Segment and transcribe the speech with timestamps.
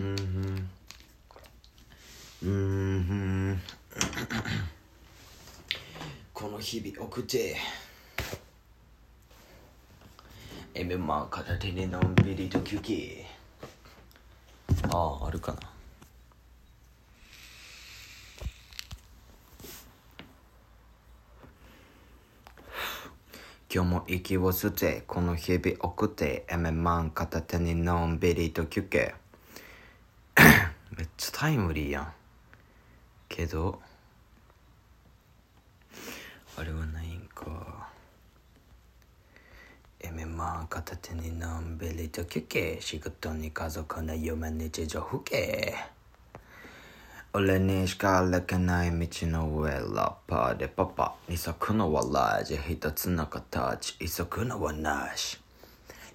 [0.00, 0.16] うん
[2.42, 3.60] うん
[6.34, 7.56] この日々送って
[10.74, 13.26] エメマ片手にのんびりと休憩
[14.90, 15.71] あああるかな
[23.74, 29.14] 今日も息を吸ってこの日々送ってエメマン片手にのんびりと休憩。
[30.94, 32.12] めっちゃタイムリーやん。
[33.30, 33.80] けど
[36.58, 37.88] あれはないんか。
[40.00, 42.76] エメマン片手にのんびりと休憩。
[42.78, 46.01] 仕事に家族の夢日常風景。
[47.34, 51.14] 俺にしか歩けない道の上ラッパーでパパ。
[51.30, 53.96] 二足のはラージ一つの形。
[53.98, 55.40] 一足のはなし。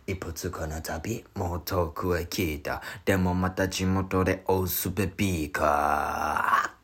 [0.05, 2.83] 一歩つこの旅もう遠くへ来た。
[3.03, 6.75] でもまた地元で追うすべビーか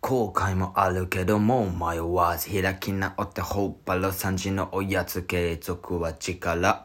[0.00, 6.84] 後悔もあるけどもう迷わず開き直ってほっぱろ3時のおやつ継続は力。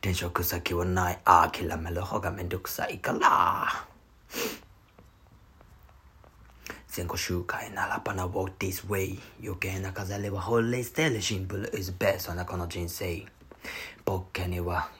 [0.00, 1.18] 転職先はない。
[1.26, 3.86] 諦める方がめんどくさいから。
[6.98, 10.82] 前後周回ならばな walk this way 余計な飾りはホーリー。
[10.82, 13.24] ステルシンプル is best なこの人生。
[14.04, 14.90] 僕には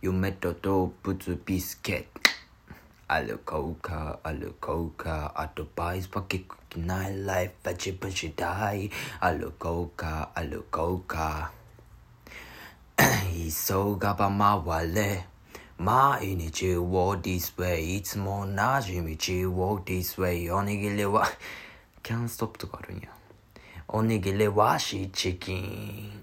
[0.00, 2.20] 夢と動物ビスケット。
[3.06, 5.34] 歩こうか歩こうか。
[5.36, 7.22] アドバイスは聞く気ない。
[7.22, 8.90] ライフは自分次第。
[9.20, 11.52] 歩こうか歩こうか。
[12.96, 15.26] 急がば回れ。
[15.78, 19.06] 毎日 walk this way いつも同じ道
[19.50, 21.26] walk this way おにぎりは
[22.02, 23.08] キャンストップとかあるんや。
[23.88, 26.22] おにぎりはシーチキン。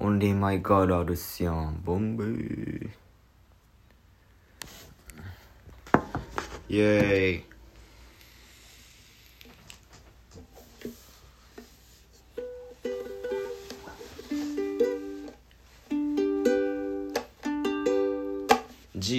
[0.00, 2.90] オンリーマイガールあるっすやんボンベー
[6.68, 7.44] イェーイ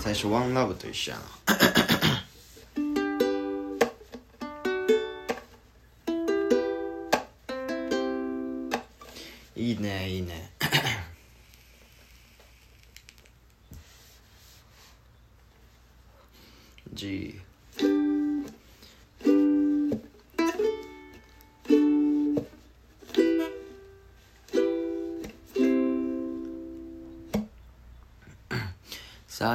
[0.00, 1.71] 最初ワンラブと一緒やな。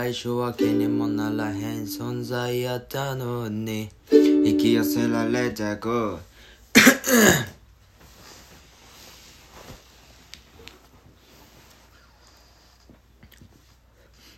[0.07, 3.89] 最初は気にもならへん存在やったのに。
[4.09, 6.17] 引き寄せられてく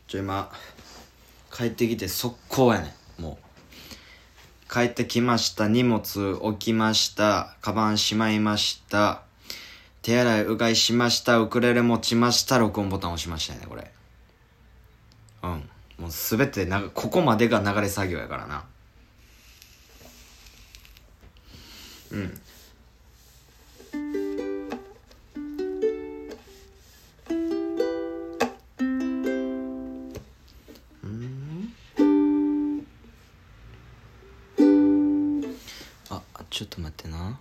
[0.08, 0.52] ちょ今
[1.56, 3.22] 帰ってきて速攻やねん。
[3.22, 4.74] もう。
[4.74, 5.68] 帰ってきました。
[5.68, 7.56] 荷物置きました。
[7.62, 9.22] カバンしまいました。
[10.02, 11.38] 手洗いうがいしました。
[11.38, 12.58] ウクレレ持ちました。
[12.58, 13.99] 録音ボタン押しましたねこれ。
[15.44, 15.70] うん。
[16.00, 18.64] もうすべてなここまでが流れ作業やからな。
[22.12, 22.42] うん。
[36.10, 37.40] あちょっと待ってな。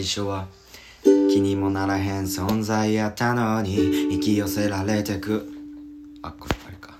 [0.00, 0.46] 最初は
[1.02, 3.74] 気にもならへん存在やったのに
[4.10, 5.52] 引き寄せられてく。
[6.22, 6.94] あこれあれか。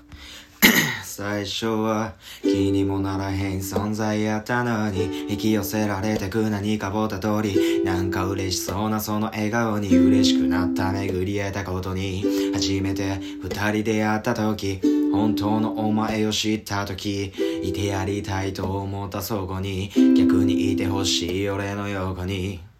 [1.03, 2.13] 最初は
[2.43, 12.23] 気にもならへん存在やったのに引き寄せられてく何かぼった通りなんか嬉しそうなその笑顔に嬉しくなった巡り得たことに
[12.53, 14.79] 初めて二人で会った時
[15.11, 17.33] 本当のお前を知った時
[17.63, 22.70] いてやりたいと思ったそこに逆にいてほしい俺の横に。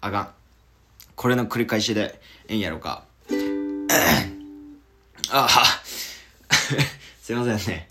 [0.00, 0.28] あかん
[1.14, 3.04] これの繰り返しでええんやろか
[5.30, 5.48] あは
[7.20, 7.88] すいませんね。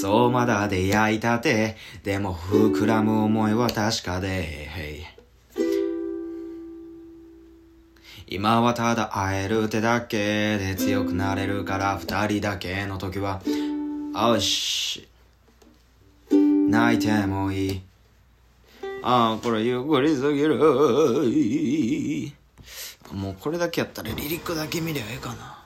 [0.00, 4.68] そうまだ出会いたて、でも膨らむ思いは確かで、
[8.26, 13.40] 今はただ会える手だけで強くなれるから二人だけの時は、
[14.14, 15.08] よし。
[16.30, 17.80] 泣いてもいい。
[19.08, 20.58] ああ、これゆっくりすぎる。
[23.12, 25.64] もうこれだけやったらリリックだけ見りゃええかな。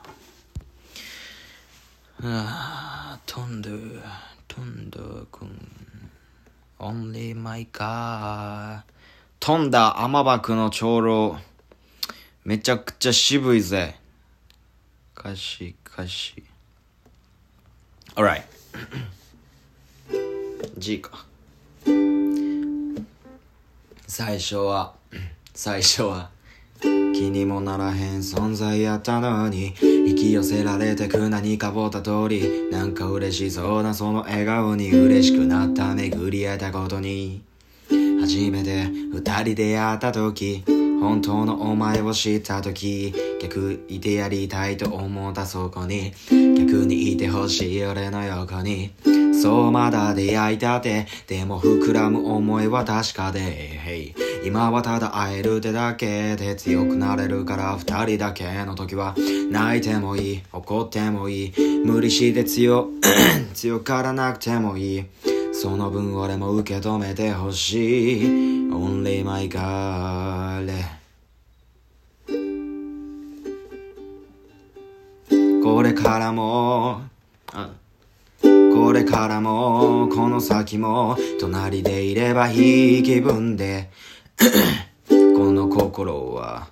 [2.23, 3.71] ああ、飛んで、
[4.47, 4.99] 飛んだ
[5.33, 5.71] くん。
[6.79, 8.83] Only my car.
[9.39, 11.39] 飛んだ天幕の長老。
[12.45, 13.97] めちゃくちゃ渋いぜ。
[15.17, 16.45] 歌詞、歌詞。
[18.17, 18.43] Alright.
[20.77, 21.30] G か。
[24.13, 24.95] 最初は、
[25.55, 26.31] 最初は、
[26.81, 37.41] 気にもならへん存在やったのに、引き寄せられてく何かぼった通り、なんか嬉しそうなその笑顔に嬉しくなった巡り合えたことに、
[37.89, 40.65] 初めて二人で会った時、
[41.01, 48.91] 本当のお前を知った時逆いてやりたいと思ったそこに逆にいてほしい俺の横に。
[49.41, 51.07] そうまだ出会いたて。
[51.27, 54.13] でも膨らむ思いは確かで、
[54.45, 57.77] 今はただ会える手だけで強くなれるから。
[57.79, 59.15] 二人だけの時は
[59.51, 60.43] 泣いてもいい。
[60.53, 61.53] 怒ってもいい。
[61.87, 62.91] 無理して強
[63.55, 65.05] 強からなくてもいい。
[65.53, 68.25] その分俺も受け止めてほしい。
[68.71, 70.71] Only my God
[75.63, 77.01] これからも。
[77.53, 77.71] あ
[78.75, 83.91] これからもこの先も隣でいればいい気分で。
[85.09, 86.69] この心は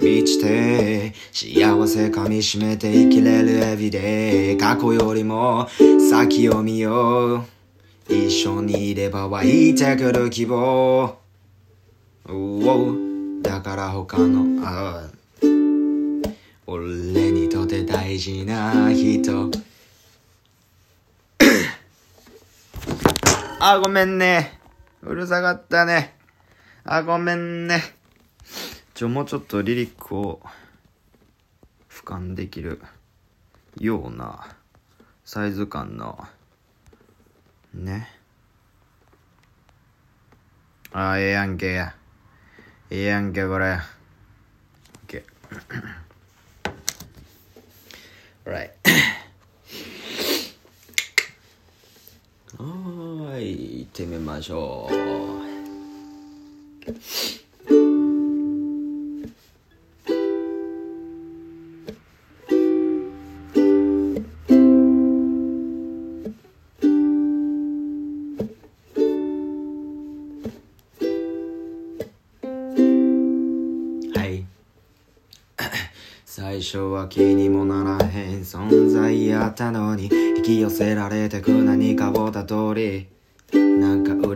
[0.00, 5.68] 満ちて幸せ噛みしめて生きれるエビで過去よりも
[6.10, 7.44] 先を見よう。
[8.08, 11.16] 一緒にいれば湧いてくる希望。
[13.42, 15.10] だから他の
[16.66, 19.50] 俺にとって大事な人。
[23.66, 24.60] あ、ごめんね。
[25.00, 26.14] うるさかったね。
[26.84, 27.80] あ、ごめんね。
[28.92, 30.42] ちょ、もうちょっとリリックを
[31.88, 32.82] 俯瞰できる
[33.78, 34.54] ような
[35.24, 36.22] サイズ感の
[37.72, 38.06] ね。
[40.92, 41.68] あ、ええやんけ。
[41.70, 41.90] え
[42.90, 43.78] えやんけ、これ。
[45.06, 45.24] OK。
[48.44, 48.72] right.
[53.34, 54.94] はい、行ってみましょう。
[74.16, 74.44] はい。
[76.24, 83.13] 最初は気にもならへん存在やったのに引き寄せられてく何かをた通り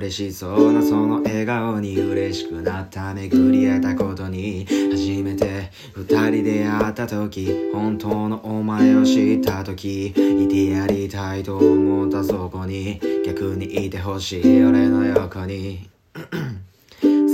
[0.09, 15.89] 嬉しそうなその笑顔に嬉しくなった巡り合えたことに初めて二人で会った時本当のお前を知った時いてやりたいと思ったそこに逆にいてほしい俺の横に。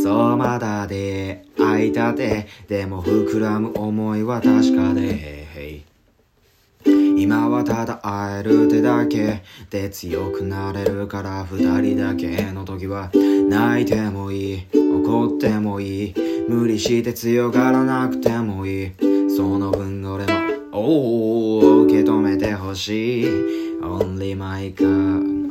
[0.02, 5.43] そうまだで会いたてでも膨らむ思いは確かで。
[7.34, 9.42] 今はただ会える手だけ。
[9.68, 13.10] で強くなれるから二人だけの時は
[13.48, 14.66] 泣いてもいい。
[14.72, 16.14] 怒ってもいい。
[16.48, 18.92] 無理して強がらなくてもいい。
[19.36, 20.32] その分俺も
[20.70, 23.24] おお受け止めてほしい。
[23.82, 25.50] Only my God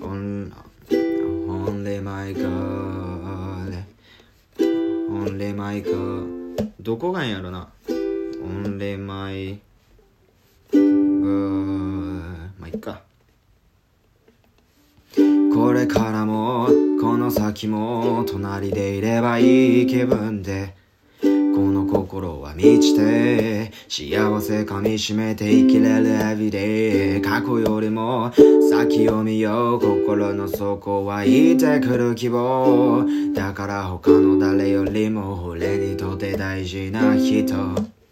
[1.50, 3.84] Only my God
[4.58, 7.68] Only my God どこがんやろな。
[7.90, 9.60] Only my
[10.72, 11.73] God
[12.64, 13.02] まあいっか。
[15.54, 20.74] これからもこの先も隣でいればいい気分で
[21.22, 21.28] こ
[21.60, 28.32] の心は満ちて幸せ噛みしめて生きれるエビで過去よりも
[28.72, 33.06] 先を見よう心の底湧いてくる希望。
[33.34, 38.03] だから他の誰よりも俺にとって大事な人。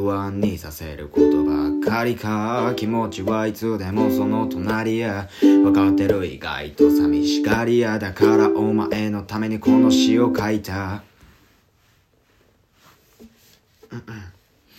[0.00, 2.72] 不安にさせることばかりか。
[2.74, 11.02] 気持ちはいつでもその隣や分かってる意外と寂しがり屋だからお前のためにこの詩を書いた。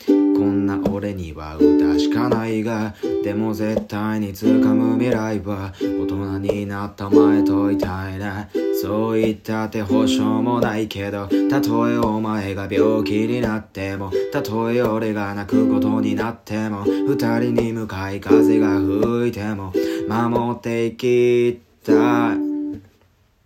[0.08, 2.96] こんな俺には歌しかないが。
[3.24, 8.50] でも絶対に掴む未来は大人になった前といたいな
[8.82, 19.72] そう言ったって保証もないけどたとえお前が病気になってもたとえ俺が泣くことになっても二人に向かい風が吹いても
[20.08, 21.96] 守っていきたい。
[21.96, 22.36] あ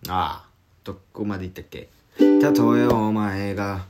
[0.07, 0.45] あ
[0.83, 1.89] どこまで行ったっけ？
[2.41, 3.85] たとえお前が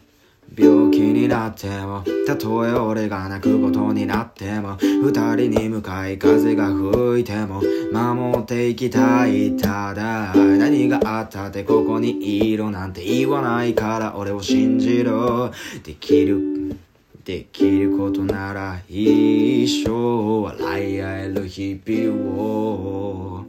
[0.53, 7.61] 病気になってもたとえ俺が泣くことになっても二人に向かい風が吹いても
[7.91, 15.51] 守っていきたいただ何があったってここにいろなんて言わないから俺を信じろ。
[15.83, 16.77] できる
[17.25, 23.44] できることなら一生笑い合える日々を。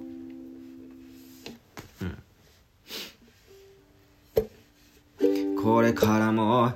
[5.66, 6.74] これからも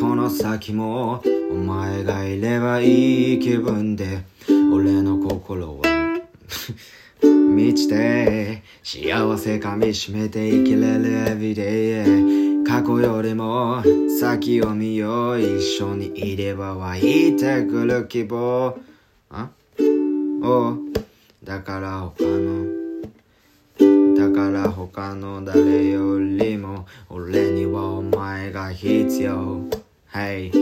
[0.00, 4.22] この先もお前がいればいい気分で
[4.72, 5.82] 俺の心は
[7.22, 11.04] 満ちて幸せかみしめて生きれる
[11.36, 13.82] everyday 過去よりも
[14.18, 18.78] 先を見よう一緒にいれば湧いてくる希望。
[19.28, 19.50] あ？
[20.42, 20.78] お
[21.44, 22.69] だから他の
[24.20, 29.64] だから他の誰よりも俺にはお前が必要。
[30.12, 30.52] Hey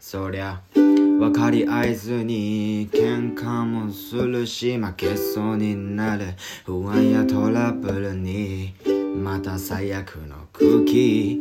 [0.00, 6.34] そりゃ分かり合えずに喧嘩もするし負けそうになる。
[6.66, 8.93] 不安やトラブルに。
[9.24, 11.40] また最悪の空気。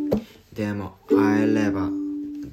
[0.54, 1.90] でも会えれば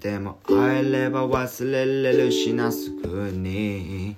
[0.00, 4.16] でも会えれば忘れれるしなすぐにん。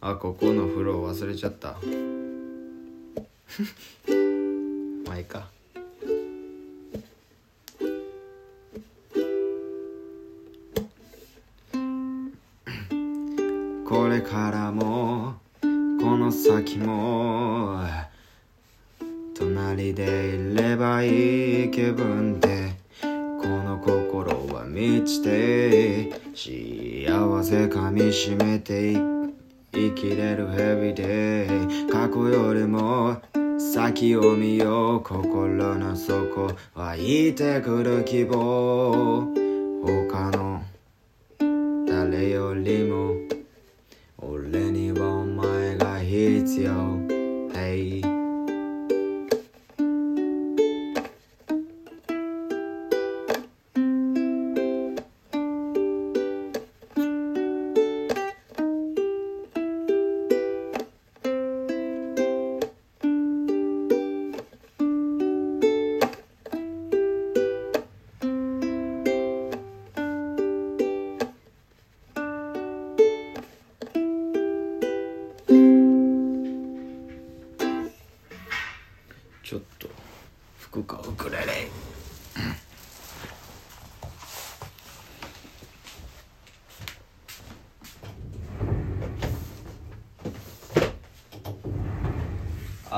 [0.00, 1.76] あここの風呂忘れちゃった。
[5.04, 5.53] まあいいか。
[14.24, 17.78] からもこの先も
[19.34, 28.94] 隣でいればいい気分でこの心は満ちて幸せかみしめて
[29.72, 33.20] 生きれる everyday 過去よりも
[33.58, 39.28] 先を見よう心の底湧いてくる希望。
[39.84, 40.62] 他の
[41.86, 43.23] 誰よりも
[46.54, 46.93] 必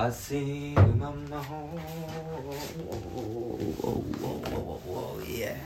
[0.06, 1.42] I see mama
[5.26, 5.58] yeah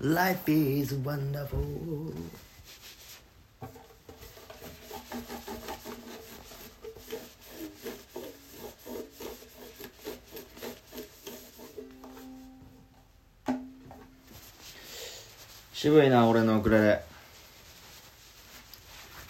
[0.00, 2.12] Life is wonderful
[15.72, 17.04] 渋いな俺のウクレレ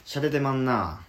[0.06, 1.03] しゃれてまんな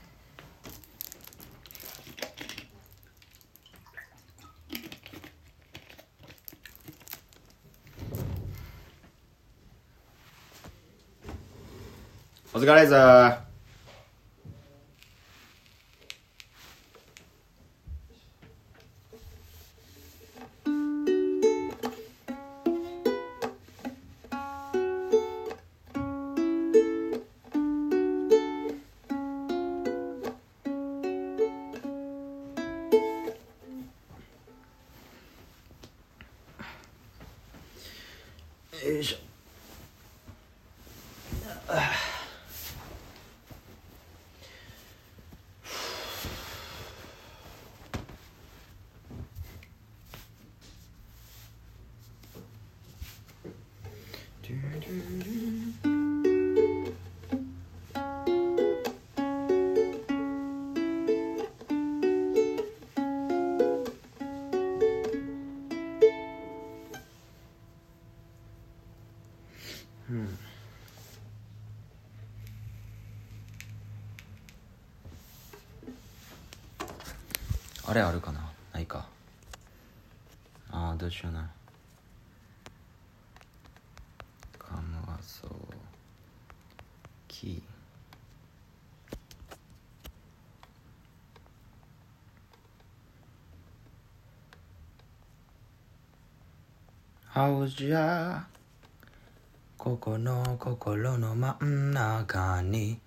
[12.66, 13.45] お疲
[77.88, 78.52] あれあるかな？
[78.74, 79.08] ないか。
[80.70, 81.50] ああどうしような
[84.60, 85.48] カムアソ
[87.28, 87.64] キ
[97.36, 98.44] ハウジャ
[99.78, 102.98] ここの心の真ん中に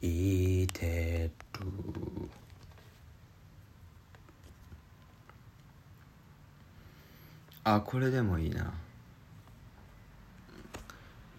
[0.00, 1.66] いてる。
[7.64, 8.72] あこれでもいいな。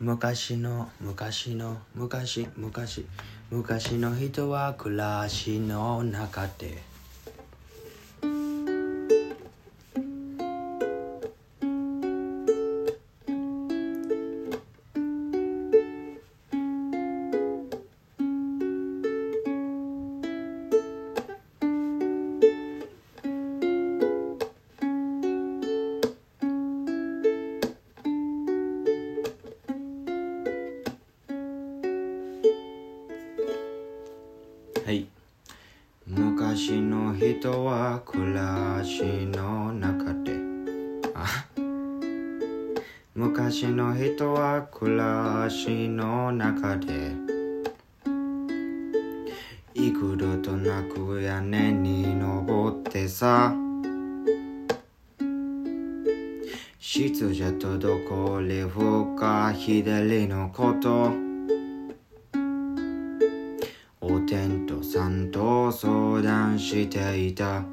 [0.02, 3.06] 昔の昔の昔昔
[3.50, 6.95] 昔の人は暮らしの中で。
[51.26, 53.56] 屋根に登ってさ。
[56.78, 61.12] 執事とどこり不可左のこと。
[64.02, 67.64] お天道さんと相談していた。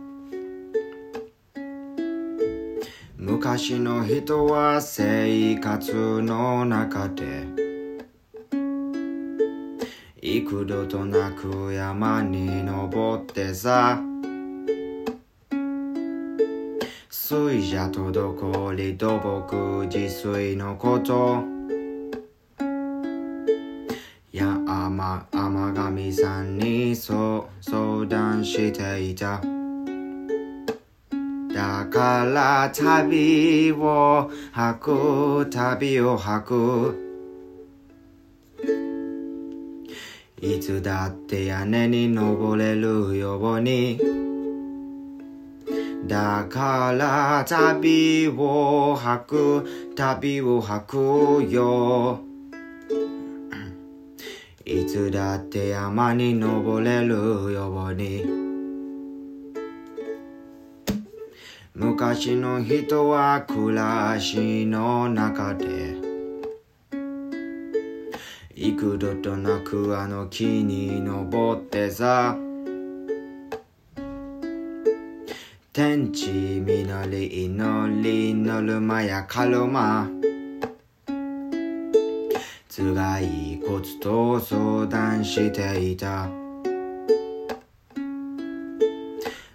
[3.19, 7.62] 昔の人は生活の中で
[10.35, 14.03] 幾度となく山に登ってさ。
[17.11, 21.45] 水車とどこり土木自炊のこと。
[24.33, 29.42] や天天神さんにそう相談していた。
[31.53, 37.12] だから旅を吐く旅を吐く。
[40.43, 43.97] いつだって屋根に登れるように。
[46.09, 52.23] だから旅を吐く旅を吐くよ。
[54.65, 57.15] いつだって山に登れる
[57.53, 58.25] ように。
[61.77, 66.02] 昔の人は暮らしの中で
[68.64, 72.38] 幾度となくあの木に登ってさ。
[75.72, 80.09] 天地実り祈りノルマやカルマ
[82.68, 86.29] 頭蓋骨と相談していた。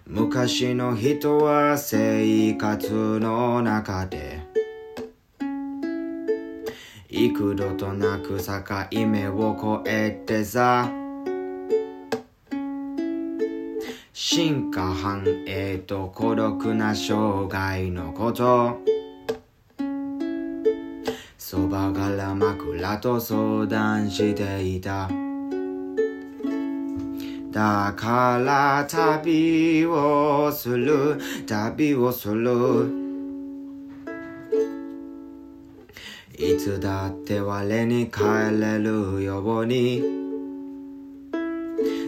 [0.04, 4.47] 昔の人は生活の中で
[7.20, 10.88] 幾度となく境目を越えてさ。
[14.12, 18.78] 進化繁栄と孤独な生涯のこと。
[21.36, 25.10] そばから枕と相談していた。
[27.50, 31.18] だから旅をする。
[31.48, 32.97] 旅をする。
[36.40, 38.20] いつだって我に帰
[38.60, 40.00] れるように。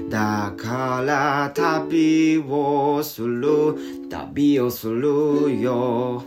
[0.08, 3.74] だから旅をする
[4.08, 6.22] 旅をするよ。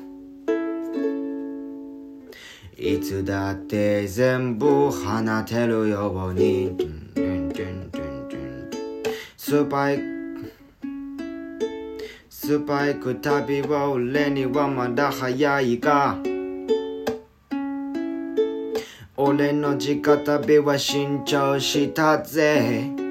[2.78, 6.76] いつだって全部放てるように。
[9.38, 10.52] スパイク
[12.30, 16.33] スパイク旅は俺にはまだ早いが。
[19.16, 23.04] 俺の直旅は慎重したぜ。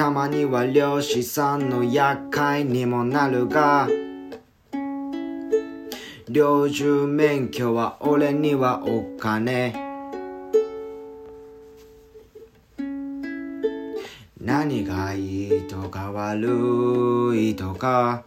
[0.00, 3.86] たまには漁師さんの厄介にもなるが
[6.26, 9.74] 領収免許は俺にはお金
[14.40, 18.24] 何がいいとか悪いとか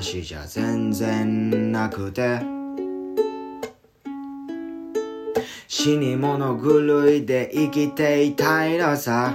[0.00, 2.40] じゃ全然なくて。
[5.68, 9.34] 死に物狂いで生きていたいのさ。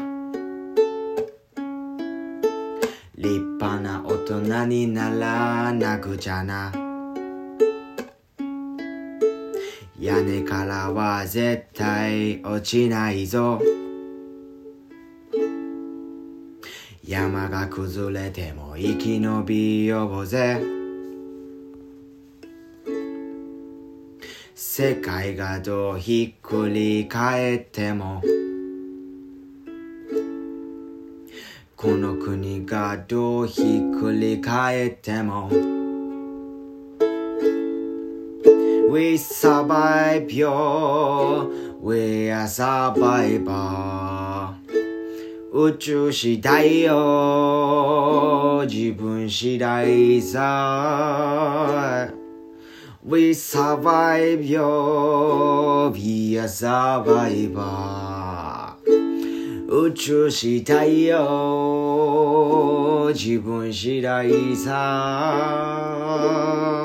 [3.16, 6.72] 立派な大人にならなくちゃな。
[10.00, 13.62] 屋根からは絶対落ちないぞ。
[17.08, 20.60] 山が崩れても生き延びようぜ。
[24.56, 28.22] 世界がどうひっくり返っても
[31.76, 35.50] この国がどうひっくり返っても
[38.90, 44.05] We survive yo We are survivor
[45.58, 52.10] 宇宙次第よ自分次第さ
[53.02, 58.74] We survive yo We are survivor
[59.70, 66.85] 宇宙次第よ自分次第さ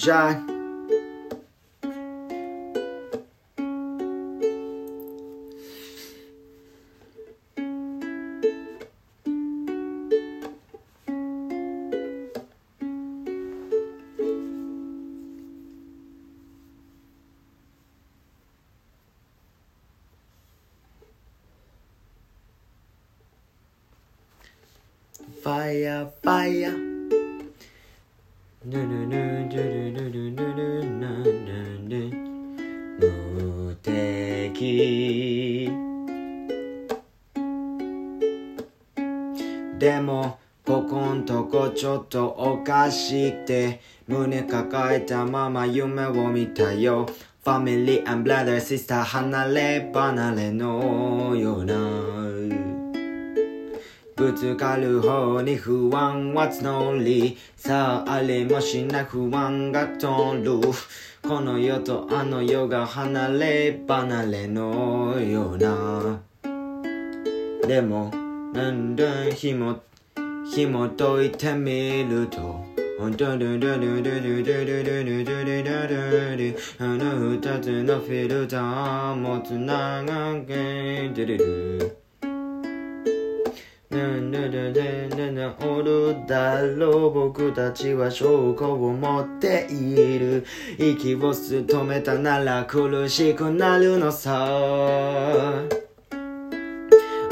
[0.00, 0.49] Jai.
[42.10, 47.06] とおかしくて胸抱えたまま夢を見たよ。
[47.06, 51.74] ファミリー and brother sister 離れ離れのような。
[54.16, 60.08] ぶつかる方に不安は募りさあありもしな不安が通
[60.42, 60.60] る。
[61.22, 66.20] この世とあの世が離れ離れのような。
[67.66, 68.10] でも
[68.52, 69.80] なんだひも
[70.52, 72.64] 紐解いてみると。
[73.00, 73.10] あの
[77.30, 81.96] 二つのフィルターもつながってる。
[83.90, 90.44] なんだだだだ治るだろう僕たちは証拠を持っている。
[90.78, 95.62] 息をす止めたなら苦しくなるのさ。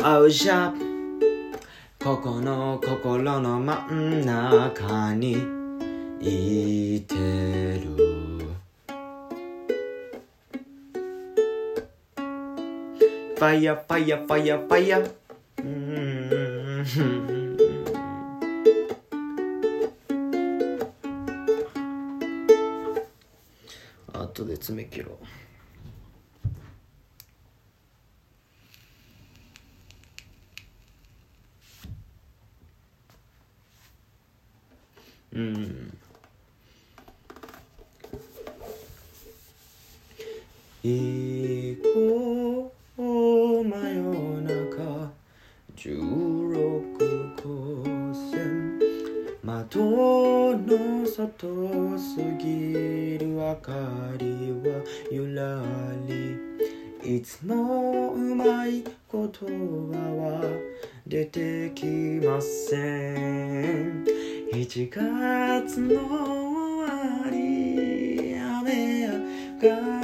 [0.00, 0.88] Oh.
[2.09, 5.33] ここの心の真ん中に
[6.23, 7.90] いてる。
[13.37, 15.01] ファイヤーファイヤーファイヤーファイヤ。
[15.01, 15.11] ー
[15.59, 16.87] うん。
[24.14, 25.47] 後で爪切ろう。
[35.33, 35.99] うん。
[40.83, 45.12] 行こう真夜中
[45.77, 46.03] 十六
[47.37, 48.79] 個線。
[49.43, 53.73] 窓の外すぎる明か
[54.19, 55.62] りはゆら
[56.07, 56.49] り。
[57.05, 59.19] いつもうまい言葉
[60.19, 60.43] は
[61.09, 64.05] 出てきません。
[64.53, 69.12] 1月の終わり雨上
[69.71, 69.97] がり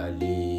[0.00, 0.49] la ley.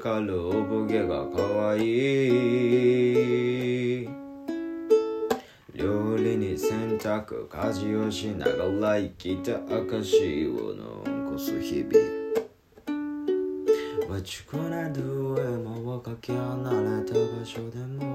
[0.00, 1.82] 光る産毛が可愛い。
[5.74, 12.00] 料理に洗濯家事をしながら生きた証を残す日々。
[14.08, 14.24] What
[14.94, 18.09] どへも若き離れた場所でも。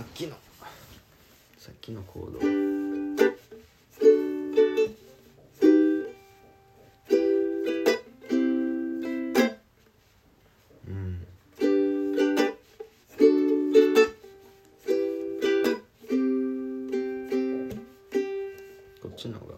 [0.00, 0.34] さっきの。
[1.58, 2.44] さっきのコードう
[10.90, 11.26] ん。
[19.02, 19.49] こっちの方が。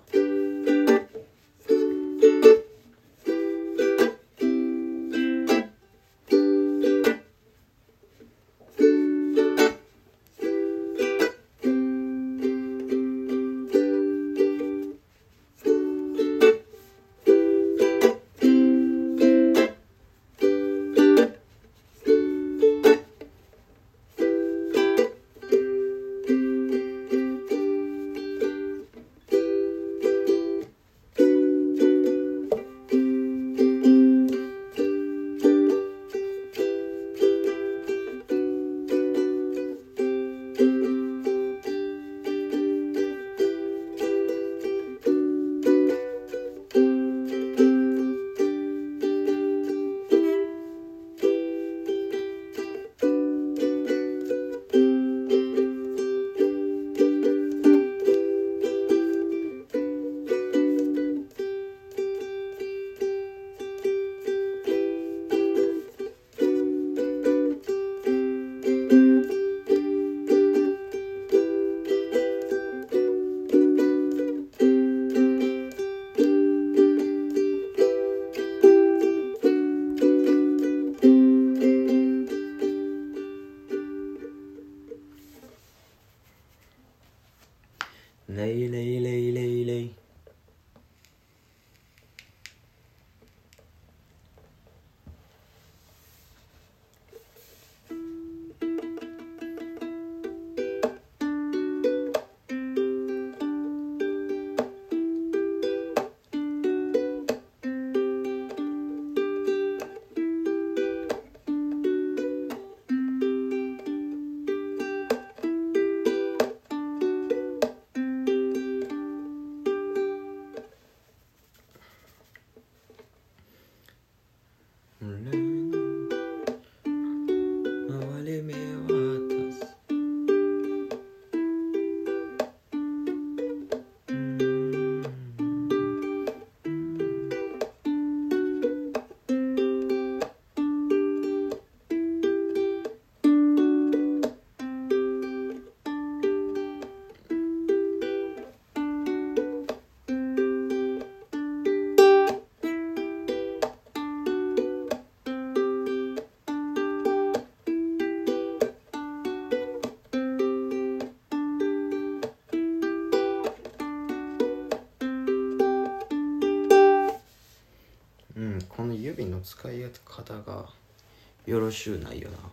[171.52, 172.51] よろしゅうないよな。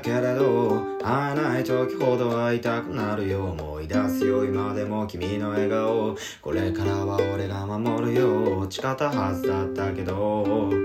[0.00, 3.44] けれど会えない時ほど会いたくなるよ。
[3.46, 4.44] 思い出すよ。
[4.44, 6.16] 今でも君の笑顔。
[6.42, 8.66] これからは俺が守るよ。
[8.70, 10.77] 誓ったはずだったけど。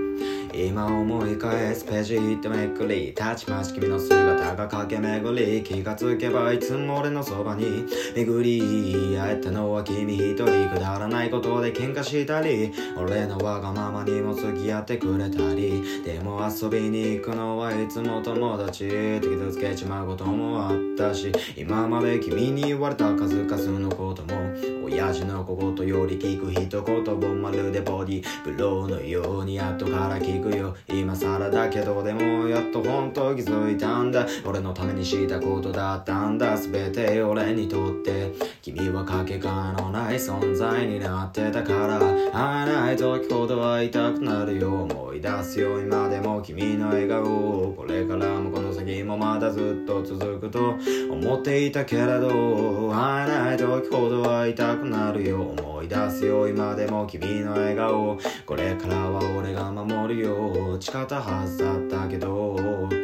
[0.74, 7.84] 今思い返すページってめくりたちまち君の姿が駆け巡り気がつけばいつも俺のそばに
[8.16, 24.52] 巡り会えたのは君一人くだらないことで喧嘩したり俺のわがままにも付き合ってくれたりでも遊びに行くのはいつも友達って傷つけちまうこともあったし今まで君に言われた数々のことも
[24.84, 30.76] 親父の小言より聞く一言をまるでボディブローのように後から聞くくよ。
[30.88, 34.26] 今更だけどでもやっと本当気づいたんだ。
[34.44, 36.56] 俺のためにしたことだったんだ。
[36.56, 38.32] 全て俺にとって。
[38.62, 41.98] 君はかけがえのない存在になってたから。
[41.98, 44.82] 会えない時ほど会いたくなるよ。
[44.84, 45.80] 思い出すよ。
[45.80, 50.74] 今でも君の笑顔これからもこの先もまだずっと続くと。
[51.10, 52.90] 思っていたけれど。
[52.92, 55.42] 会えない時ほど会いたくなるよ。
[55.42, 56.48] 思い出すよ。
[56.48, 60.53] 今でも君の笑顔これからは俺が守るよ。
[60.80, 63.03] 誓ったはずだったけど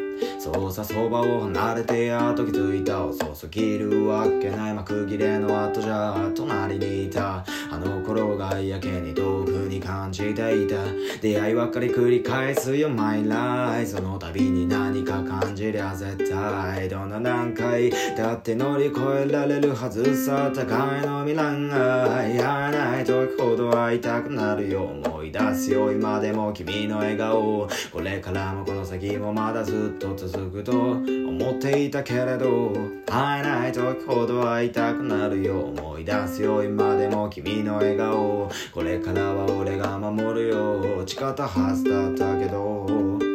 [0.53, 7.44] そうさそばを離れてやっと気づいた遅すぎるわけない幕切れの後じゃ隣にいた。
[7.70, 10.76] あの頃がやけに遠くに感じていた。
[11.20, 12.88] 出会いばっかり繰り返すよ。
[12.88, 20.51] My life その度に何か感じりゃ絶対どんな段階だって乗り越えられるはずさ。
[20.53, 24.82] 互いの未来が会えない時ほど会いたくなるよ。
[24.82, 25.92] 思い出すよ。
[25.92, 27.68] 今でも君の笑顔。
[27.92, 30.39] これからもこの先もまだずっと続く。
[30.64, 32.72] と思っていたけれど
[33.07, 35.61] 会えない時ほど会いたくなるよ。
[35.61, 38.51] 思い出すよ今でも君の笑顔。
[38.72, 41.07] これからは俺が守るよ。
[41.07, 43.29] 誓ったはずだったけど。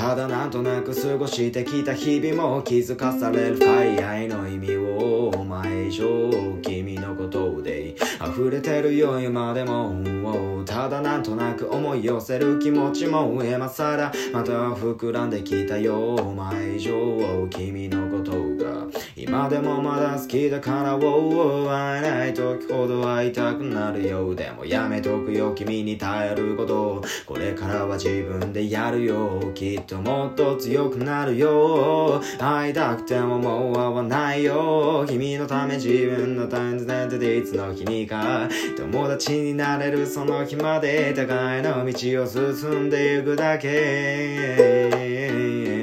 [0.00, 6.30] ただなんとなく過ごしてきた日々も気づかされる深い愛の意味をお前以上
[6.62, 7.94] 君のことで
[8.26, 18.32] 溢れてるよ今でもただなんとなく思い寄せる気持ちも今更また膨らんできたよお前以上君のこと
[18.64, 18.86] が
[19.16, 20.98] 今でもまだ好きだから。
[20.98, 27.80] 会えない時ほど会いたくなるよでもやめとくよ君に甘えることこれから。
[27.90, 32.20] は自分でやるよきっともっと強くなるよ。
[32.38, 35.04] 会いたくてももう会わないよ。
[35.08, 38.48] 君のため自分のタイムズでいつの日にか。
[38.76, 41.12] 友達になれるその日まで。
[41.14, 45.79] 互いの道を進んでいくだけ。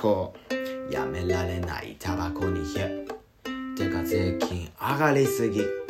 [0.00, 0.32] コ
[0.90, 3.04] やめられないタバコにへ
[3.76, 5.87] てか税金上がりすぎ。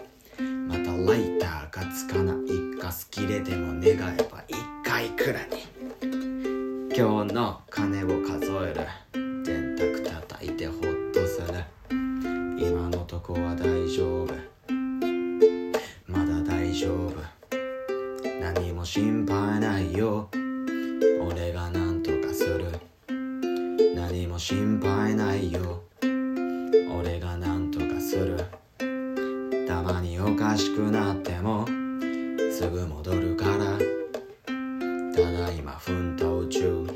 [32.58, 33.78] すぐ戻るから。
[35.14, 36.88] ただいま奮闘中。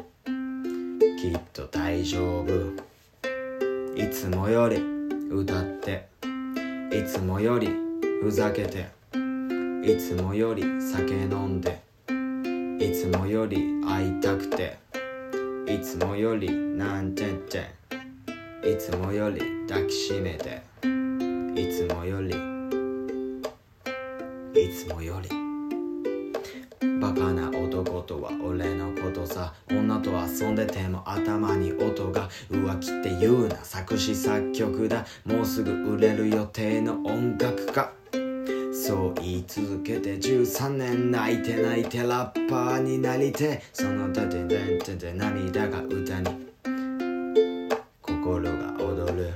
[1.21, 2.73] きっと大丈夫。
[3.95, 4.83] いつもより
[5.31, 6.09] 歌って。
[6.91, 7.69] いつもより
[8.21, 8.89] ふざけて。
[9.85, 11.81] いつもより酒飲んで。
[12.81, 14.79] いつもより会いたくて。
[15.69, 17.71] いつもよりなんてって
[18.69, 20.61] いつもより抱きしめて。
[21.55, 22.31] いつもより。
[24.61, 25.42] いつもより。
[27.03, 29.53] バカな男とは俺のことさ。
[29.69, 32.29] 女と遊んでても頭に音が。
[32.49, 33.57] 浮気って言うな。
[33.65, 35.05] 作詞作曲だ。
[35.25, 37.93] もうすぐ売れる予定の音楽家
[38.73, 43.61] そう言い続けて13年泣いて泣いてラッパーになりて。
[43.73, 46.53] その盾でてて涙が歌に。
[48.01, 49.35] 心が踊る。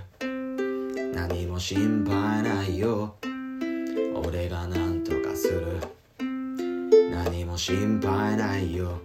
[1.12, 3.17] 何も心配ないよ。
[4.25, 5.95] 俺が何とかする。
[7.25, 9.01] 何も心配ないよ。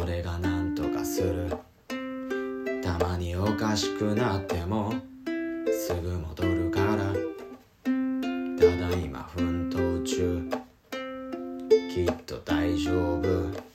[0.00, 1.56] 俺が何とかする。
[2.82, 4.92] たまにおかしくなっても
[5.86, 6.96] すぐ戻るから。
[8.58, 10.50] ただいま奮闘中。
[11.94, 13.71] きっと大丈夫。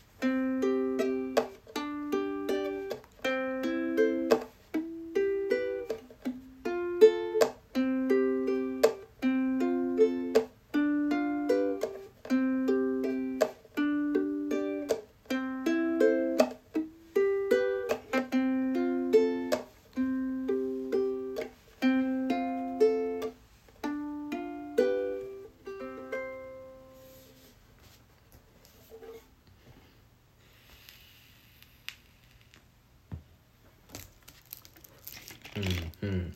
[36.02, 36.36] うんうん。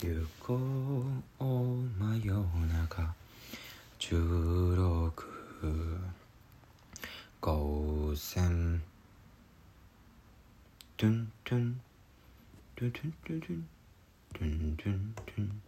[0.00, 0.54] 行こ
[1.40, 1.44] う
[2.00, 2.34] 真夜
[2.68, 3.14] 中
[3.98, 4.16] 十
[4.76, 5.24] 六
[7.40, 8.82] 光線。
[10.96, 11.80] トゥントゥン
[12.74, 13.66] トゥントゥントゥン
[14.34, 15.62] トゥントゥントゥントゥン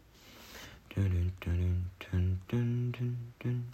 [0.91, 3.73] トゥルントゥルントゥントゥントゥントゥン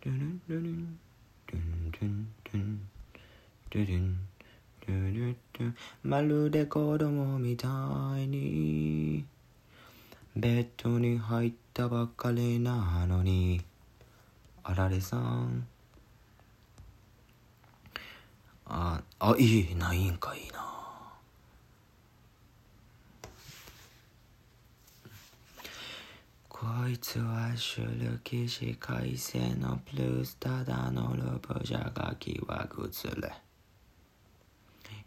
[0.00, 0.98] トゥルントゥルン
[1.46, 2.80] トゥントゥントゥン
[3.70, 4.18] トゥルン
[4.80, 5.72] トゥルトゥ
[6.16, 7.68] まるで子供みた
[8.16, 9.22] いに。
[10.34, 13.60] ベッドに入ったばかりなのに。
[14.62, 15.66] あられさん。
[18.64, 20.64] ああいいないんかいいな。
[26.48, 30.90] こいつはシュルキ士改正のプルースただ。
[30.90, 33.45] のロボじゃがきは崩れ。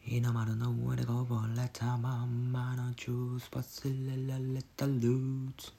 [0.09, 2.51] 日の丸の上でこぼれたまん。
[2.51, 5.71] まのジュース忘れられたルーツ。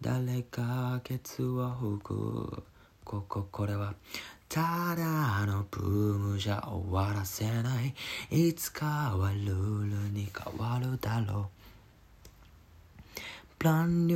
[0.00, 2.62] 誰かケツを吹く？
[3.02, 3.92] こここれは
[4.48, 7.92] ただあのブームじゃ終わらせない。
[8.30, 11.50] いつかはルールに変わるだろ
[13.10, 13.18] う。
[13.58, 14.14] Brand new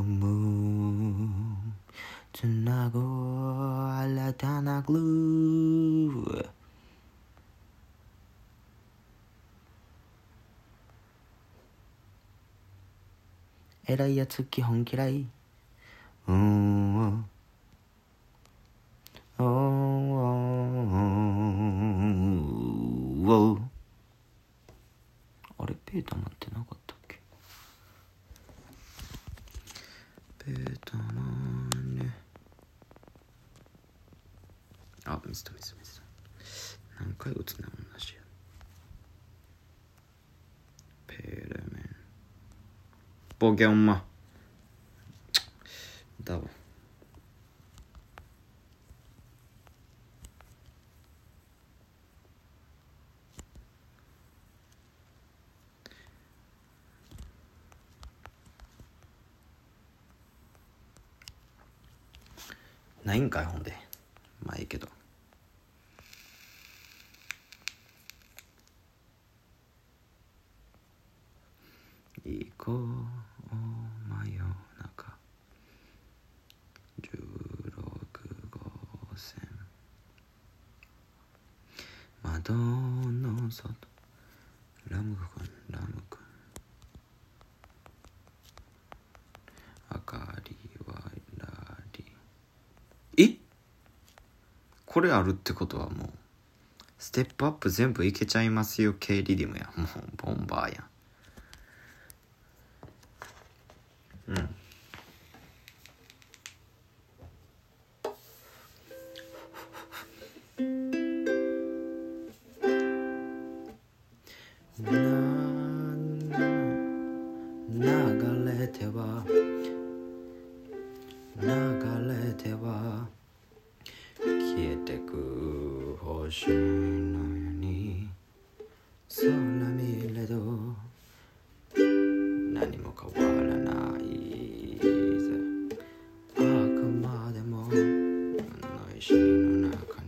[0.00, 1.28] moon
[2.32, 6.59] つなぐ新たなグルー
[13.92, 15.26] 偉いやつ基本嫌い
[16.28, 17.24] うーん
[19.36, 19.44] おー
[23.26, 23.60] おー
[25.58, 26.94] あれペーター待ってなかった
[30.44, 32.14] ペーターマンね
[35.04, 36.02] あ見せた見せた見せた
[37.00, 37.66] 何回打つね
[43.40, 43.64] poke
[95.00, 96.10] これあるってことはもう
[96.98, 98.92] ステップアップ全部いけちゃいますよ。
[98.92, 99.70] K リディムや。
[99.74, 99.88] もう
[100.18, 100.84] ボンバーやん。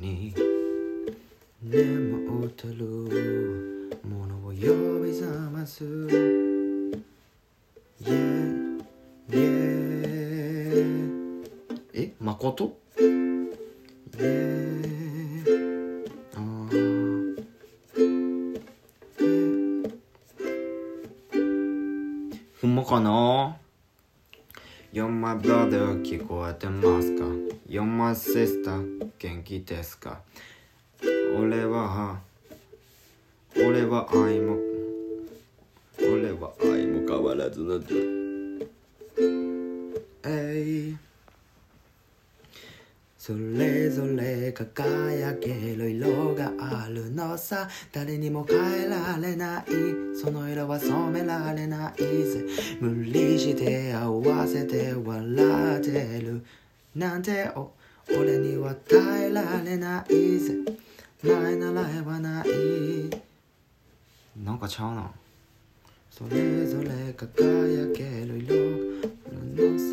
[0.03, 0.35] に。
[1.63, 2.85] 眠ってる
[4.05, 4.55] ものを呼
[5.05, 5.85] び覚ます。
[8.03, 8.83] Yeah,
[9.31, 10.73] yeah
[11.95, 12.77] え誠？
[29.43, 30.21] 元気ですか。
[31.37, 32.21] 俺は
[33.57, 34.57] 俺は愛も
[35.99, 37.81] 俺は愛も変わらずの
[40.25, 40.97] えい
[43.19, 47.69] それぞれ輝ける色があるのさ。
[47.93, 49.65] 誰にも変えられない。
[50.21, 52.45] その色は染められないぜ。
[52.81, 56.45] 無理して合わせて笑ってる。
[56.97, 57.71] なんてお
[58.11, 60.55] 俺には耐えられないぜ。
[61.23, 62.49] 前ならえばない。
[64.37, 65.11] なんかちゃうな。
[66.11, 69.03] それぞれ輝ける色る
[69.55, 69.85] のさ。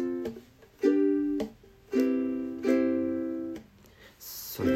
[4.19, 4.73] それ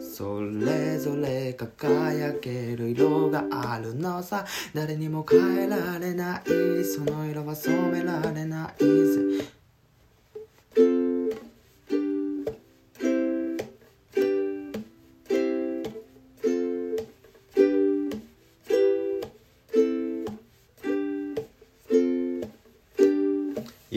[0.00, 4.44] それぞれ輝ける色があるのさ。
[4.74, 6.42] 誰にも変えられない。
[6.84, 9.46] その色は染められないぜ。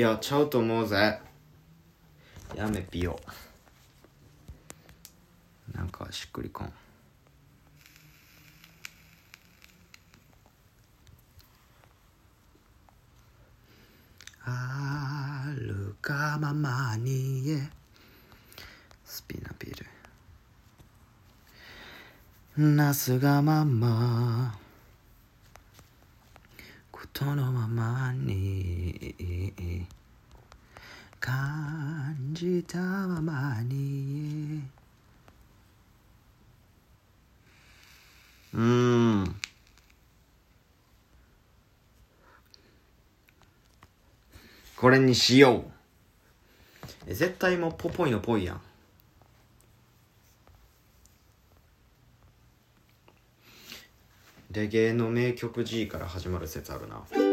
[0.10, 1.20] いやちゃうと思うぜ。
[2.55, 3.20] やめぴよ
[5.72, 6.74] なんかしっくりこん。
[14.45, 17.70] あるかままにえ。
[19.05, 19.72] スピナビ
[22.57, 22.66] ル。
[22.76, 24.57] なすがまま。
[26.91, 29.89] ことのままに。
[31.30, 34.63] 感じたままに
[38.51, 39.36] うん。
[44.75, 45.63] これにしよう。
[47.05, 48.61] え絶対もうポポイのぽいやん。
[54.49, 57.28] レゲエの名曲 G から始まる説あるな。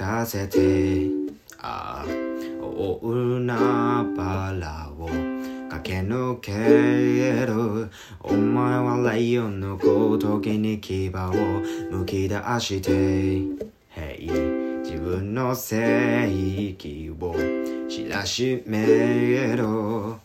[0.00, 1.10] かせて。
[1.58, 2.08] ああ
[2.62, 5.06] 大海原を
[5.68, 7.90] 駆け抜ける。
[8.20, 11.32] お前はライオンのごときに牙を
[11.90, 12.90] むき出して。
[13.94, 16.30] Hey 自分の正
[16.72, 17.36] 義を
[17.90, 20.18] 知らしめろ。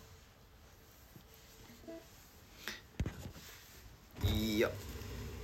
[4.23, 4.71] いや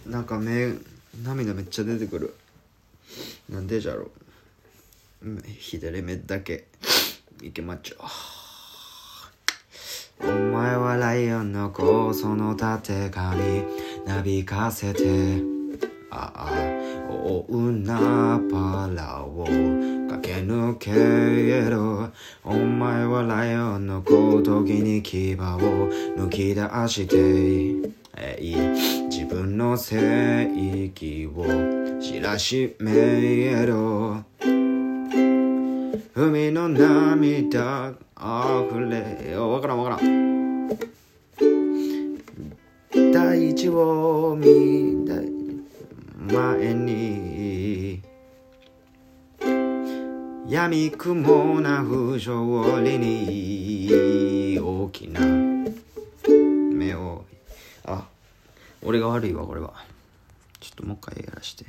[0.07, 0.73] なんか目
[1.21, 2.33] 涙めっちゃ出てくる。
[3.49, 4.20] なんでじゃろう。
[5.59, 6.65] 左目だけ。
[7.43, 7.97] いけまっちょ
[10.19, 13.63] お前はライオンの子そのたてがみ
[14.07, 15.43] なびかせて。
[16.09, 16.51] ああ
[17.07, 20.91] 大海原を駆け抜け
[21.69, 21.79] る
[22.43, 27.91] お前はライオンのごときに牙をむき出して。
[29.09, 30.49] 自分の正
[30.95, 31.45] 義を
[32.01, 34.30] 知らしめろ。
[36.23, 40.69] 海の涙あふれよわからんわからん。
[43.11, 45.15] 大地を見た
[46.31, 48.03] 前に
[50.47, 57.25] 闇雲な不条理に大きな目を。
[57.85, 58.05] あ
[58.83, 59.73] 俺が悪いわこれは。
[60.59, 61.65] ちょっともう一回やらして。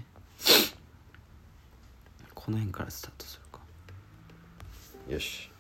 [2.34, 3.41] この辺からスタートする。
[5.08, 5.50] よし。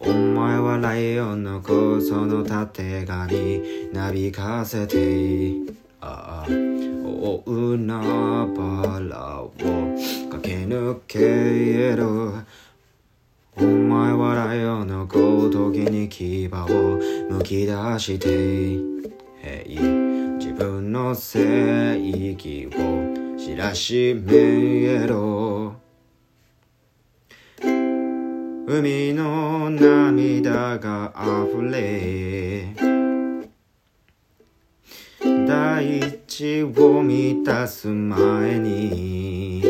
[0.00, 3.62] お前はライオンの子そのたてがみ
[3.92, 5.52] なびかせて
[6.00, 6.82] ああ。
[7.24, 9.52] 大海原を
[10.30, 12.04] 駆け抜ける。
[13.56, 16.98] お前はライオンのごときに牙を
[17.30, 18.28] むき出して
[19.40, 25.74] Hey 自分の正義を知らしめろ。
[28.64, 32.74] 海の涙が溢れ
[35.46, 39.64] 大地を満たす前に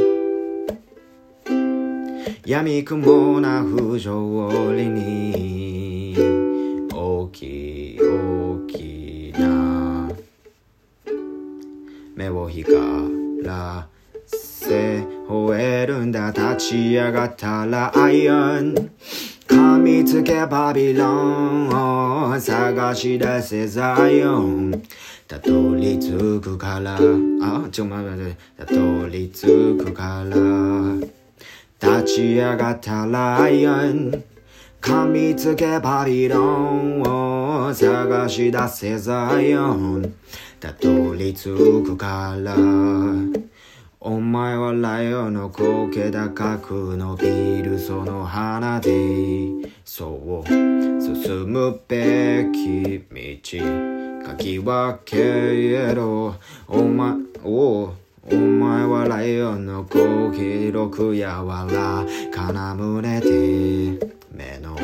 [2.44, 6.14] 闇雲な不条理に
[6.92, 10.10] 大きい大きな
[12.14, 13.88] 目を光ら
[14.26, 16.30] せ吠えるんだ。
[16.30, 18.90] 立ち上がったライオン。
[19.46, 24.82] 噛みつけバビロンを探し出せザイオン。
[25.28, 26.98] たどり着くから。
[27.42, 28.64] あちょ待って待って。
[28.66, 30.96] たどり着くから。
[31.80, 34.24] 立ち上がったライオン。
[34.80, 40.14] 噛みつけバビロンを探し出せザイオン。
[40.58, 42.56] たどり着くから。
[44.04, 48.90] お前はライオンの高け高く伸びるその花で
[49.84, 56.34] そう進むべき道かき分けろ。
[56.66, 57.92] お前お
[58.28, 64.00] お前はライオンの高広く柔らかな胸で
[64.32, 64.74] 目の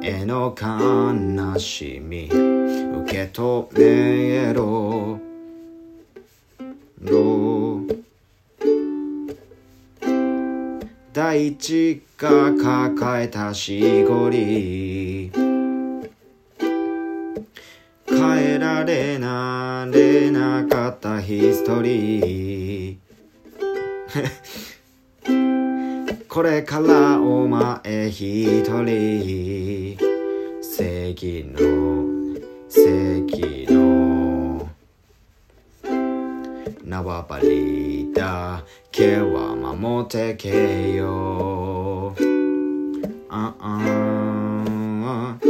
[0.00, 5.18] 前の悲しみ受け止めろ。
[11.14, 15.30] 大地が抱えたしごり。
[18.08, 22.96] 変えられなれなかったヒストリー。
[26.28, 29.96] これからお前一人。
[30.60, 34.03] 正義の正義の
[36.94, 42.14] 縄張りだけは守ってけよ
[43.28, 45.48] ああチ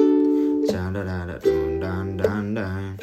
[0.75, 2.97] ャラララルンランランラン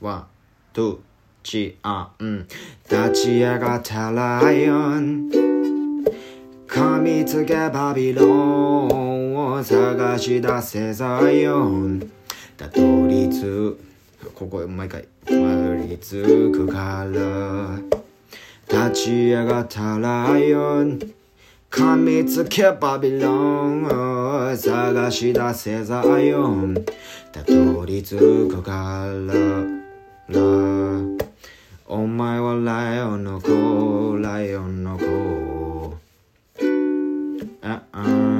[0.00, 0.26] ワン、
[0.72, 0.98] ツー、
[1.42, 2.46] チアン
[2.88, 5.30] 立ち上がったライオン
[6.68, 8.24] 噛みつけバビロ
[9.10, 9.13] ン
[9.46, 12.10] を探し出せザイオン。
[12.56, 13.78] たどり着
[14.34, 17.78] ここ毎回たどり着くから。
[18.66, 20.98] 立ち上がったライオン。
[21.70, 26.84] 噛みつけバビロンを探し出せザイオン。
[27.32, 28.16] たどり着
[28.48, 29.82] くから。
[30.28, 30.40] ら
[31.86, 34.16] お前はライオンの子。
[34.18, 35.96] ライオンの子。
[37.62, 38.33] あ。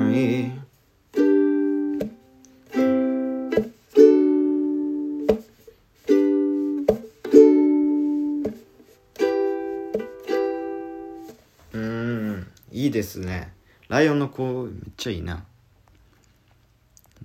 [12.85, 13.51] いいですね。
[13.89, 15.37] ライオンの子めっちゃいいな。
[15.37, 15.45] もう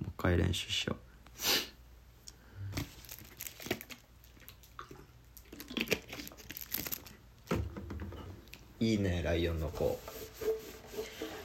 [0.06, 0.96] 一回練習しよ
[8.80, 8.82] う。
[8.82, 10.00] いいねライオンの子。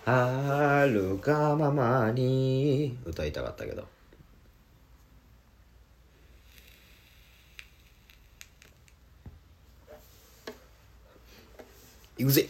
[0.05, 2.97] あるがままに。
[3.03, 3.85] 歌いたかったけど。
[12.17, 12.47] いくぜ。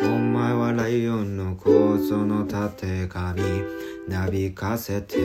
[0.00, 3.42] お前はライオンの子そのたてがみ
[4.08, 5.16] なびかせて。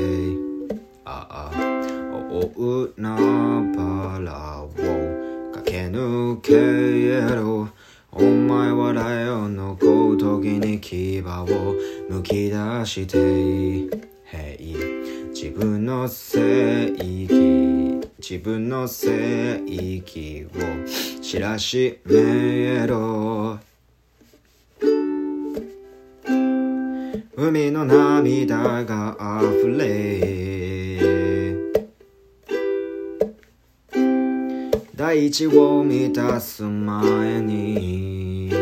[1.04, 1.92] ああ
[2.30, 3.18] 大海
[3.76, 4.70] 原を
[5.54, 7.70] 駆け抜けろ。
[8.12, 11.76] お前はライオンのごときに牙を
[12.10, 12.56] むき出
[12.86, 14.12] して。
[14.32, 17.28] Hey 自分の正義
[18.20, 23.60] 自分の正義を知らしめろ。
[27.44, 30.22] 海の涙が溢れ。
[34.96, 38.54] 大地を満たす前に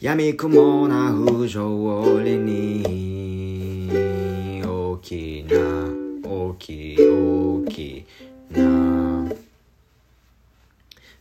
[0.00, 3.82] 闇雲な不条理に
[4.64, 5.58] 大きな
[6.26, 8.06] 大きい大き
[8.50, 9.30] な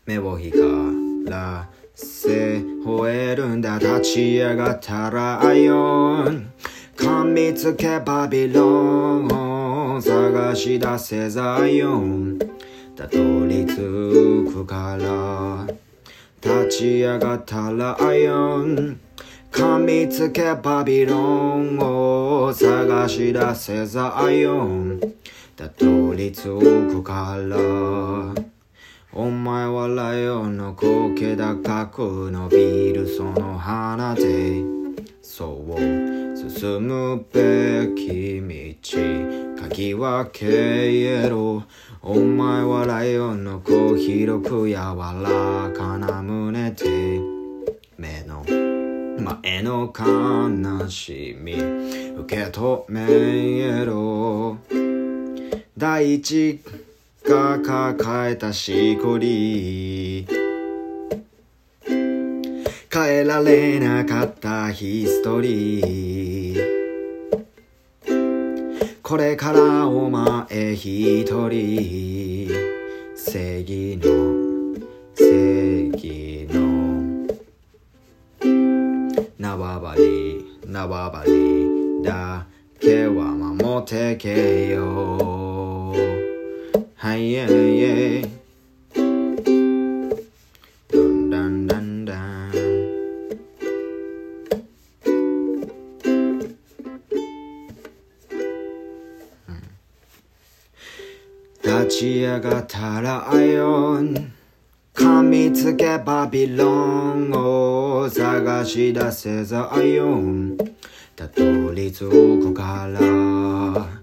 [0.06, 3.78] 目を光らせ吠えるんだ。
[3.80, 6.52] 立ち上がったライオン。
[6.96, 9.28] 噛みつけバビロン
[9.96, 10.02] を。
[10.02, 12.40] 探し出せザイオン。
[12.96, 15.68] たどり着くから。
[16.42, 19.00] 立ち上がったライオン。
[19.52, 22.54] 噛みつけバビロンを。
[22.54, 25.00] 探し出せザイオン。
[25.56, 28.49] たどり着くから。
[29.12, 34.62] お前はライオンの子気高く伸びるその花で
[35.24, 41.64] そう進むべき道鍵は消えろ。
[42.04, 47.20] お前はライオンの子広く柔らかな胸で。
[47.98, 48.46] 目の
[49.42, 54.58] 前の悲しみ受け止めろ。
[55.76, 56.62] 大地
[57.24, 60.28] が抱えたしこり。
[62.92, 66.80] 変えられなかったヒストリー。
[69.04, 72.50] これからお前一人。
[73.16, 74.76] 正義の
[75.16, 77.28] 正義の。
[79.38, 82.46] 縄張り縄張りだ
[82.80, 86.19] けは守ってけよ。
[87.02, 87.48] はいえい
[87.82, 88.26] えい
[90.92, 92.52] どんだんだんだん
[101.64, 104.34] 立ち上がったライオン
[104.94, 110.58] 噛みつけバビロンを探し出せザイオン
[111.16, 113.99] たどり着くから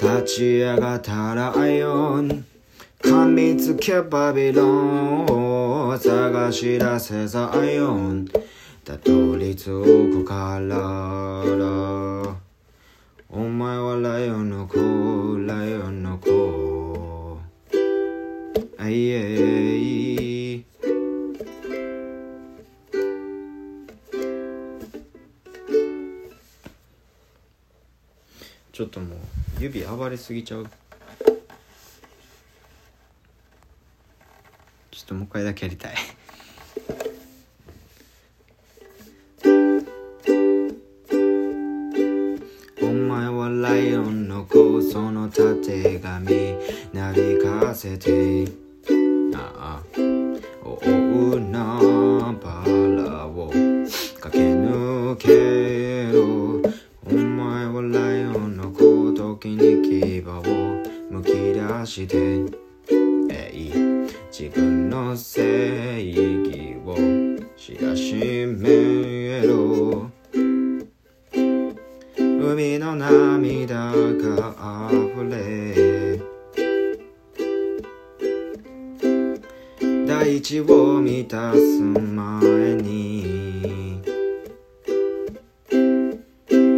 [0.00, 2.44] 立ち上がったらアイオン。
[3.00, 8.26] 噛みつけバビロンを探し出せザイオン。
[8.84, 10.74] たどり着くから。
[13.30, 14.78] お前はライオンの子。
[15.46, 17.38] ライオンの子。
[18.78, 20.13] あいえい
[28.74, 29.18] ちょっともう
[29.60, 30.66] 指暴れすぎちゃう。
[30.66, 30.70] ちょ
[35.00, 35.94] っともう一回だけやりたい。
[42.82, 46.56] お前はライオンの子そのたてがみ
[46.92, 48.48] なびかせて
[49.36, 49.84] ああ。
[50.64, 53.52] 大海原を
[54.18, 56.43] 駆け抜けろ。
[61.86, 62.16] して
[63.30, 63.72] えい
[64.30, 66.96] 自分の正義を
[67.56, 68.14] 知らし
[68.46, 70.10] めろ。
[72.54, 76.20] 海の涙が溢れ
[80.06, 84.00] 大地を満たす前に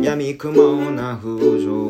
[0.02, 1.88] 闇雲な不条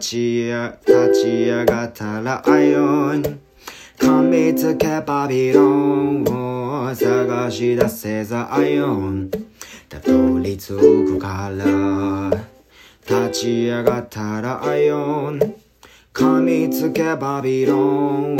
[0.00, 3.40] ちや立ち上がったらアイオン。
[3.98, 9.30] 噛みつけバビロンを探し出せザアイオン。
[9.90, 12.30] たどり着くから
[13.06, 15.38] 立ち上がったらアイオン。
[16.14, 18.36] 噛みつけバビロン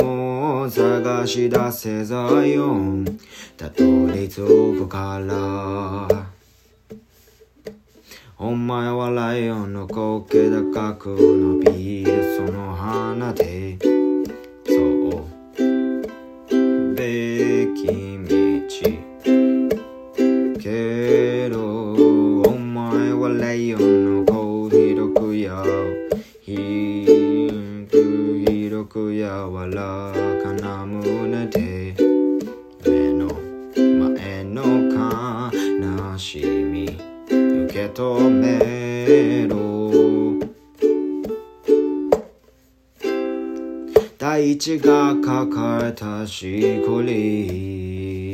[0.63, 3.05] を探し出せザアイオン。
[3.55, 4.37] たどり着
[4.79, 6.30] くから。
[8.43, 13.90] お前はライオンの光景高く伸びるその花で。
[44.61, 48.31] が抱えたしこり。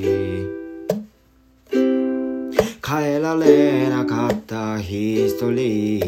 [2.86, 6.00] 変えられなかったヒストリ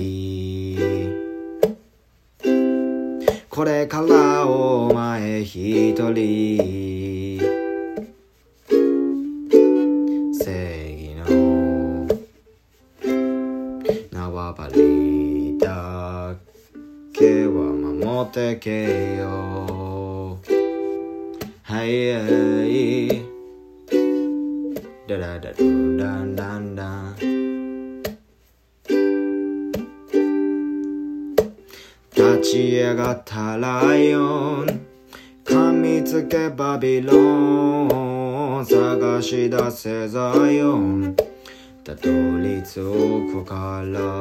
[43.31, 44.08] 探し